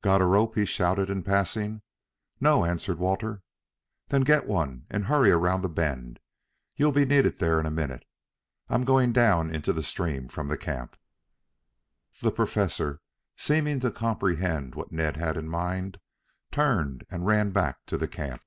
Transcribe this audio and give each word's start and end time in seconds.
"Got 0.00 0.20
a 0.20 0.24
rope?" 0.24 0.56
he 0.56 0.64
shouted 0.64 1.08
in 1.08 1.22
passing. 1.22 1.82
"No," 2.40 2.64
answered 2.64 2.98
Walter. 2.98 3.42
"Then 4.08 4.22
get 4.22 4.48
one 4.48 4.86
and 4.90 5.04
hurry 5.04 5.30
around 5.30 5.62
the 5.62 5.68
bend. 5.68 6.18
You'll 6.74 6.90
be 6.90 7.04
needed 7.04 7.38
there 7.38 7.60
in 7.60 7.66
a 7.66 7.70
minute. 7.70 8.04
I'm 8.68 8.82
going 8.84 9.12
down 9.12 9.54
into 9.54 9.72
the 9.72 9.84
stream 9.84 10.26
from 10.26 10.48
the 10.48 10.58
camp." 10.58 10.96
The 12.22 12.32
Professor, 12.32 13.02
seeming 13.36 13.78
to 13.78 13.92
comprehend 13.92 14.74
what 14.74 14.90
Ned 14.90 15.16
had 15.16 15.36
in 15.36 15.46
mind, 15.46 16.00
turned 16.50 17.06
and 17.08 17.24
ran 17.24 17.52
back 17.52 17.86
to 17.86 17.96
the 17.96 18.08
camp. 18.08 18.42